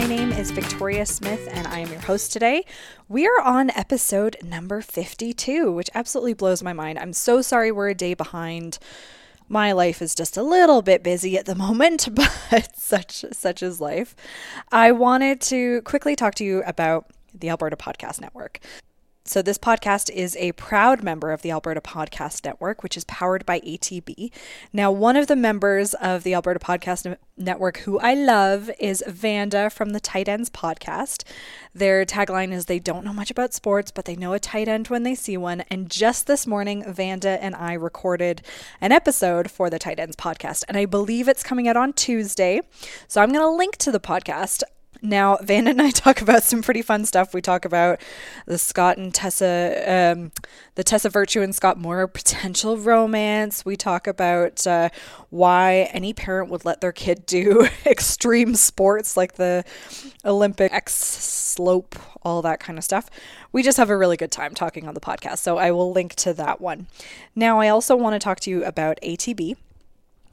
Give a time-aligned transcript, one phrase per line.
[0.00, 2.64] is Victoria Smith, and I am your host today.
[3.06, 6.98] We are on episode number 52, which absolutely blows my mind.
[6.98, 8.78] I'm so sorry we're a day behind.
[9.46, 13.78] My life is just a little bit busy at the moment, but such such is
[13.78, 14.16] life.
[14.72, 18.58] I wanted to quickly talk to you about the Alberta Podcast Network.
[19.30, 23.46] So, this podcast is a proud member of the Alberta Podcast Network, which is powered
[23.46, 24.32] by ATB.
[24.72, 29.70] Now, one of the members of the Alberta Podcast Network who I love is Vanda
[29.70, 31.22] from the Tight Ends podcast.
[31.72, 34.88] Their tagline is They don't know much about sports, but they know a tight end
[34.88, 35.60] when they see one.
[35.70, 38.42] And just this morning, Vanda and I recorded
[38.80, 42.62] an episode for the Tight Ends podcast, and I believe it's coming out on Tuesday.
[43.06, 44.64] So, I'm going to link to the podcast
[45.02, 47.34] now, Van and I talk about some pretty fun stuff.
[47.34, 48.00] We talk about
[48.46, 50.32] the Scott and Tessa, um,
[50.74, 53.64] the Tessa Virtue and Scott Moir potential romance.
[53.64, 54.90] We talk about uh,
[55.30, 59.64] why any parent would let their kid do extreme sports like the
[60.24, 63.08] Olympic X slope, all that kind of stuff.
[63.52, 65.38] We just have a really good time talking on the podcast.
[65.38, 66.86] So I will link to that one.
[67.34, 69.56] Now, I also want to talk to you about ATB.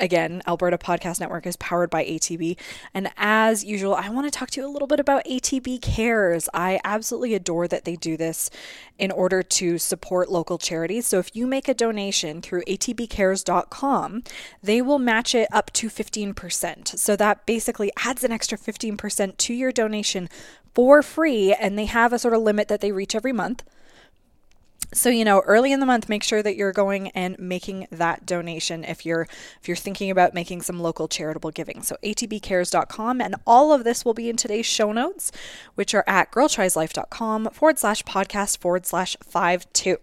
[0.00, 2.56] Again, Alberta Podcast Network is powered by ATB.
[2.94, 6.48] And as usual, I want to talk to you a little bit about ATB Cares.
[6.54, 8.48] I absolutely adore that they do this
[8.98, 11.06] in order to support local charities.
[11.06, 14.22] So if you make a donation through atbcares.com,
[14.62, 16.98] they will match it up to 15%.
[16.98, 20.30] So that basically adds an extra 15% to your donation
[20.74, 21.52] for free.
[21.52, 23.64] And they have a sort of limit that they reach every month.
[24.92, 28.26] So you know, early in the month, make sure that you're going and making that
[28.26, 29.28] donation if you're
[29.60, 31.82] if you're thinking about making some local charitable giving.
[31.82, 35.30] So atbcares.com, and all of this will be in today's show notes,
[35.76, 39.98] which are at girltrieslife.com forward slash podcast forward slash five two.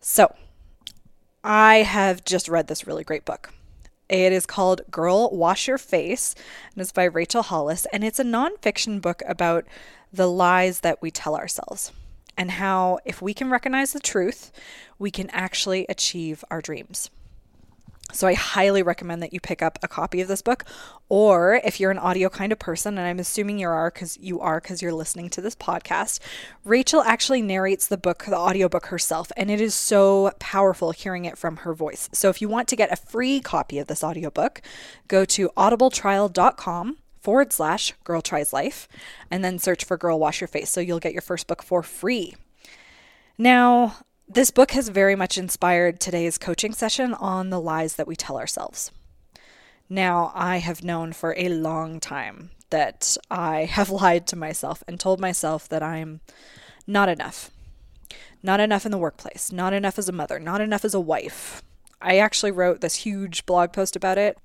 [0.00, 0.34] So
[1.44, 3.52] I have just read this really great book.
[4.08, 6.34] It is called Girl Wash Your Face,
[6.74, 9.66] and it's by Rachel Hollis, and it's a nonfiction book about
[10.12, 11.92] the lies that we tell ourselves
[12.38, 14.52] and how, if we can recognize the truth,
[14.98, 17.10] we can actually achieve our dreams.
[18.10, 20.64] So I highly recommend that you pick up a copy of this book
[21.10, 24.40] or if you're an audio kind of person and I'm assuming you are cuz you
[24.40, 26.18] are cuz you're listening to this podcast,
[26.64, 31.36] Rachel actually narrates the book, the audiobook herself and it is so powerful hearing it
[31.36, 32.08] from her voice.
[32.12, 34.62] So if you want to get a free copy of this audiobook,
[35.06, 36.96] go to audibletrial.com
[37.28, 38.88] forward slash girl tries life
[39.30, 41.82] and then search for girl wash your face so you'll get your first book for
[41.82, 42.34] free.
[43.36, 43.96] Now
[44.26, 48.38] this book has very much inspired today's coaching session on the lies that we tell
[48.38, 48.90] ourselves.
[49.90, 54.98] Now i have known for a long time that i have lied to myself and
[54.98, 56.22] told myself that i'm
[56.86, 57.50] not enough.
[58.42, 59.52] Not enough in the workplace.
[59.52, 60.40] Not enough as a mother.
[60.40, 61.62] Not enough as a wife.
[62.00, 64.38] I actually wrote this huge blog post about it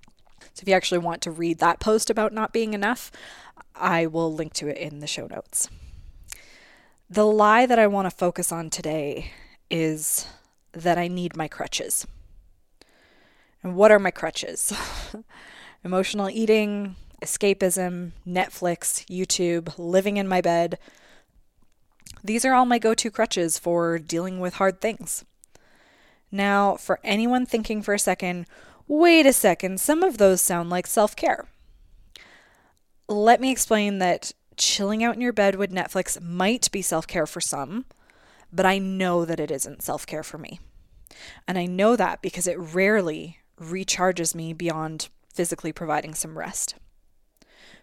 [0.53, 3.11] so if you actually want to read that post about not being enough,
[3.75, 5.69] I will link to it in the show notes.
[7.09, 9.31] The lie that I want to focus on today
[9.69, 10.27] is
[10.71, 12.07] that I need my crutches.
[13.61, 14.73] And what are my crutches?
[15.83, 20.77] Emotional eating, escapism, Netflix, YouTube, living in my bed.
[22.23, 25.23] These are all my go to crutches for dealing with hard things.
[26.31, 28.47] Now, for anyone thinking for a second,
[28.99, 31.45] wait a second, some of those sound like self care.
[33.07, 37.25] Let me explain that chilling out in your bed with Netflix might be self care
[37.25, 37.85] for some,
[38.51, 40.59] but I know that it isn't self care for me.
[41.47, 46.75] And I know that because it rarely recharges me beyond physically providing some rest.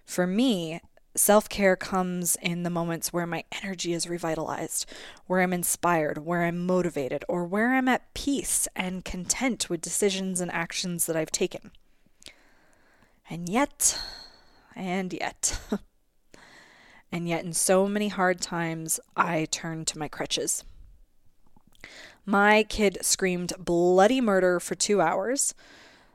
[0.05, 0.81] For me,
[1.17, 4.87] Self care comes in the moments where my energy is revitalized,
[5.27, 10.41] where I'm inspired, where I'm motivated, or where I'm at peace and content with decisions
[10.41, 11.73] and actions that I've taken.
[13.29, 14.01] And yet,
[14.77, 15.61] and yet,
[17.13, 20.65] and yet, in so many hard times, I turn to my crutches.
[22.25, 25.55] My kid screamed bloody murder for two hours,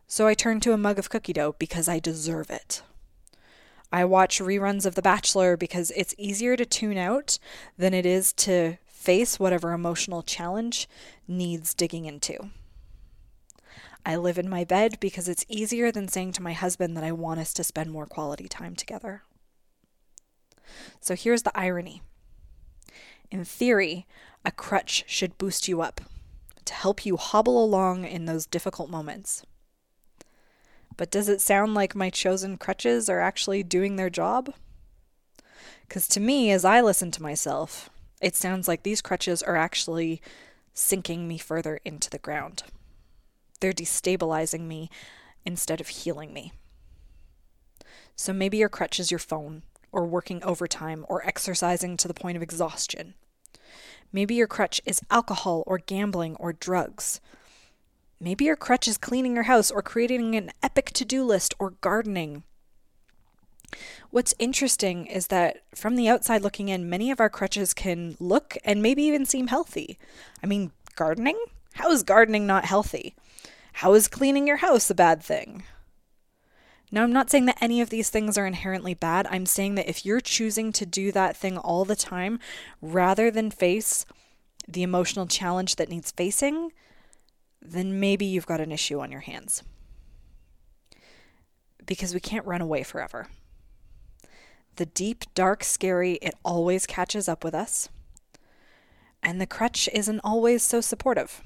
[0.08, 2.82] so I turned to a mug of cookie dough because I deserve it.
[3.92, 7.40] I watch reruns of The Bachelor because it's easier to tune out
[7.78, 10.90] than it is to face whatever emotional challenge
[11.28, 12.50] needs digging into.
[14.06, 17.12] I live in my bed because it's easier than saying to my husband that I
[17.12, 19.24] want us to spend more quality time together.
[21.00, 22.02] So here's the irony.
[23.32, 24.06] In theory,
[24.44, 26.02] a crutch should boost you up
[26.66, 29.44] to help you hobble along in those difficult moments.
[30.98, 34.54] But does it sound like my chosen crutches are actually doing their job?
[35.88, 37.90] Because to me, as I listen to myself,
[38.22, 40.22] it sounds like these crutches are actually
[40.74, 42.64] sinking me further into the ground.
[43.60, 44.90] They're destabilizing me
[45.46, 46.54] instead of healing me.
[48.16, 52.36] So maybe your crutch is your phone, or working overtime or exercising to the point
[52.36, 53.14] of exhaustion.
[54.12, 57.22] Maybe your crutch is alcohol or gambling or drugs.
[58.20, 61.72] Maybe your crutch is cleaning your house or creating an epic to do list or
[61.82, 62.44] gardening.
[64.10, 68.58] What's interesting is that from the outside looking in, many of our crutches can look
[68.64, 69.98] and maybe even seem healthy.
[70.42, 71.38] I mean, gardening?
[71.74, 73.16] How is gardening not healthy?
[73.74, 75.64] How is cleaning your house a bad thing?
[76.92, 79.28] Now, I'm not saying that any of these things are inherently bad.
[79.30, 82.40] I'm saying that if you're choosing to do that thing all the time
[82.82, 84.06] rather than face
[84.68, 86.72] the emotional challenge that needs facing,
[87.72, 89.64] then maybe you've got an issue on your hands.
[91.86, 93.28] Because we can't run away forever.
[94.76, 97.90] The deep, dark, scary, it always catches up with us.
[99.24, 101.42] And the crutch isn't always so supportive.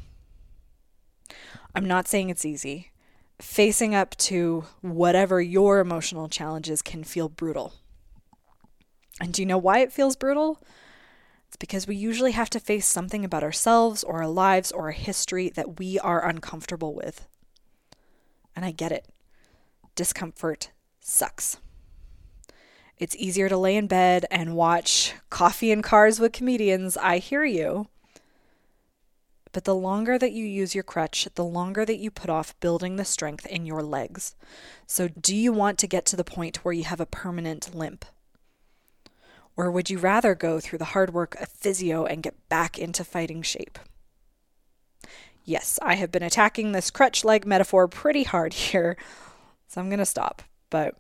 [1.75, 2.91] I'm not saying it's easy.
[3.39, 7.73] Facing up to whatever your emotional challenges can feel brutal.
[9.21, 10.61] And do you know why it feels brutal?
[11.49, 14.93] It's because we usually have to face something about ourselves or our lives or a
[14.93, 17.27] history that we are uncomfortable with.
[18.55, 19.07] And I get it.
[19.95, 20.69] Discomfort
[20.99, 21.57] sucks.
[22.99, 26.97] It's easier to lay in bed and watch Coffee and Cars with comedians.
[26.97, 27.87] I hear you.
[29.51, 32.97] But the longer that you use your crutch, the longer that you put off building
[32.97, 34.35] the strength in your legs.
[34.85, 38.05] So, do you want to get to the point where you have a permanent limp?
[39.59, 43.03] Or would you rather go through the hard work of physio and get back into
[43.03, 43.77] fighting shape?
[45.43, 48.95] Yes, I have been attacking this crutch leg metaphor pretty hard here,
[49.67, 50.43] so I'm going to stop.
[50.69, 50.95] But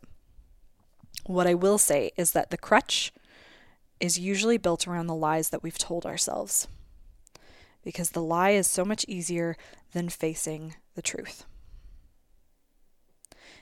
[1.25, 3.13] what I will say is that the crutch
[4.01, 6.67] is usually built around the lies that we've told ourselves.
[7.81, 9.55] Because the lie is so much easier
[9.93, 11.45] than facing the truth.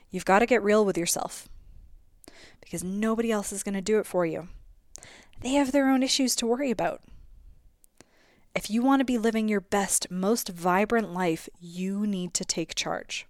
[0.10, 1.48] You've got to get real with yourself
[2.62, 4.48] because nobody else is going to do it for you.
[5.42, 7.02] They have their own issues to worry about.
[8.56, 12.74] If you want to be living your best, most vibrant life, you need to take
[12.74, 13.28] charge.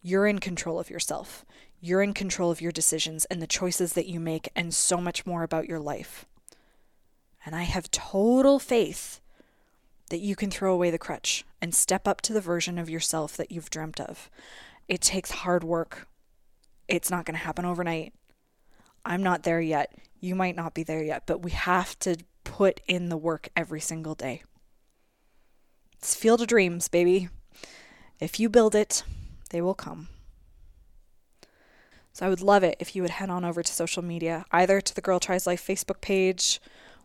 [0.00, 1.44] You're in control of yourself.
[1.80, 5.26] You're in control of your decisions and the choices that you make, and so much
[5.26, 6.26] more about your life.
[7.44, 9.20] And I have total faith
[10.10, 13.36] that you can throw away the crutch and step up to the version of yourself
[13.36, 14.30] that you've dreamt of.
[14.86, 16.06] It takes hard work,
[16.86, 18.12] it's not going to happen overnight.
[19.04, 19.92] I'm not there yet.
[20.22, 23.80] You might not be there yet, but we have to put in the work every
[23.80, 24.44] single day.
[25.98, 27.28] It's field of dreams, baby.
[28.20, 29.02] If you build it,
[29.50, 30.06] they will come.
[32.12, 34.80] So I would love it if you would head on over to social media, either
[34.80, 36.60] to the Girl Tries Life Facebook page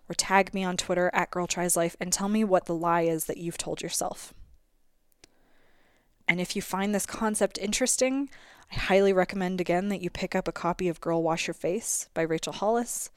[0.08, 3.02] or tag me on Twitter at Girl Tries Life and tell me what the lie
[3.02, 4.32] is that you've told yourself.
[6.28, 8.30] And if you find this concept interesting,
[8.72, 12.10] I highly recommend again that you pick up a copy of Girl Wash Your Face
[12.14, 13.10] by Rachel Hollis.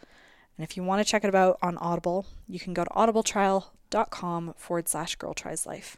[0.57, 4.55] And if you want to check it out on Audible, you can go to audibletrial.com
[4.57, 5.97] forward slash Girl Tries Life.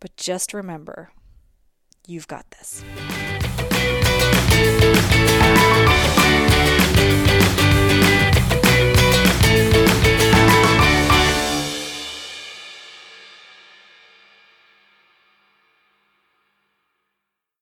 [0.00, 1.10] But just remember,
[2.06, 2.84] you've got this.